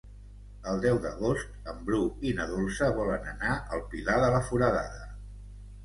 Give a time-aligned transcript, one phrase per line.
[0.71, 2.01] El deu d'agost en Bru
[2.31, 5.11] i na Dolça volen anar al Pilar de la Foradada.